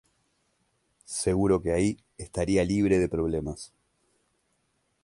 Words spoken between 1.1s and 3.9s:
Seguro de que ahí estaría libre de problemas.